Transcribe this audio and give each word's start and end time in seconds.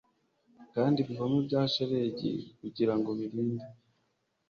kandi 0.73 0.97
ibihome 1.03 1.39
bya 1.47 1.61
shelegi 1.73 2.31
kugirango 2.59 3.09
birinde 3.19 3.65